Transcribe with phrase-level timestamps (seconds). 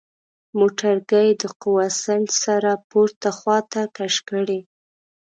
[0.57, 4.59] موټرګی د قوه سنج سره پورته خواته کش کړئ.